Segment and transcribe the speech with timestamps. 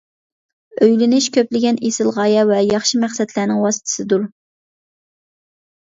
[0.85, 4.29] ئۆيلىنىش كۆپلىگەن ئېسىل غايە ۋە ياخشى مەقسەتلەرنىڭ ۋاسىتىسىدۇر.